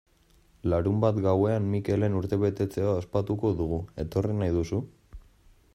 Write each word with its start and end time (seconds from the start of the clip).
Larunbat 0.73 1.19
gauean 1.25 1.67
Mikelen 1.73 2.15
urtebetetzea 2.21 2.89
ospatuko 3.03 3.53
dugu, 3.61 3.79
etorri 4.05 4.39
nahi 4.41 4.57
duzu? 4.57 4.81